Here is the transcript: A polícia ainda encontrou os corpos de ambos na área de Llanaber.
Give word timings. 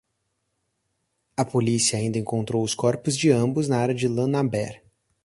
A 1.37 1.43
polícia 1.45 1.95
ainda 1.95 2.17
encontrou 2.17 2.63
os 2.63 2.73
corpos 2.73 3.15
de 3.15 3.29
ambos 3.29 3.67
na 3.69 3.77
área 3.77 3.93
de 3.93 4.07
Llanaber. 4.07 4.81